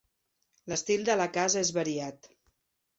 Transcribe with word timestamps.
L'estil 0.73 1.05
de 1.11 1.19
la 1.23 1.29
casa 1.37 1.65
és 1.67 1.73
variat. 1.79 2.35